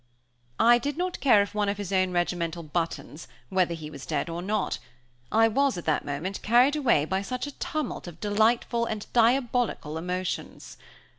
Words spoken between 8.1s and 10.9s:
delightful and diabolical emotions!